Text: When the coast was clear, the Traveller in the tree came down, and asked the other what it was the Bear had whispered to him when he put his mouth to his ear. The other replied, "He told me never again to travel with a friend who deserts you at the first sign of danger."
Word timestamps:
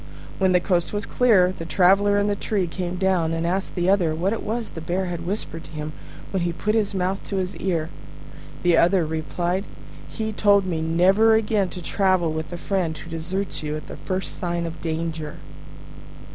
When 0.39 0.51
the 0.51 0.59
coast 0.59 0.93
was 0.93 1.05
clear, 1.05 1.51
the 1.51 1.63
Traveller 1.63 2.17
in 2.17 2.25
the 2.25 2.35
tree 2.35 2.65
came 2.65 2.95
down, 2.95 3.33
and 3.33 3.45
asked 3.45 3.75
the 3.75 3.87
other 3.87 4.15
what 4.15 4.33
it 4.33 4.41
was 4.41 4.71
the 4.71 4.81
Bear 4.81 5.05
had 5.05 5.27
whispered 5.27 5.63
to 5.65 5.69
him 5.71 5.93
when 6.31 6.41
he 6.41 6.51
put 6.51 6.73
his 6.73 6.95
mouth 6.95 7.23
to 7.25 7.35
his 7.35 7.55
ear. 7.57 7.87
The 8.63 8.77
other 8.77 9.05
replied, 9.05 9.63
"He 10.09 10.33
told 10.33 10.65
me 10.65 10.81
never 10.81 11.35
again 11.35 11.69
to 11.69 11.83
travel 11.83 12.31
with 12.33 12.51
a 12.51 12.57
friend 12.57 12.97
who 12.97 13.11
deserts 13.11 13.61
you 13.61 13.75
at 13.77 13.85
the 13.85 13.95
first 13.97 14.35
sign 14.39 14.65
of 14.65 14.81
danger." 14.81 15.35